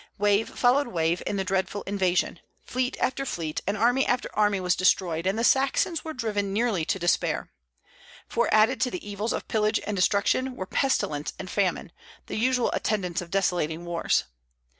[0.17, 4.75] Wave followed wave in the dreadful invasion; fleet after fleet and army after army was
[4.75, 7.51] destroyed, and the Saxons were driven nearly to despair;
[8.27, 11.91] for added to the evils of pillage and destruction were pestilence and famine,
[12.25, 14.23] the usual attendants of desolating wars.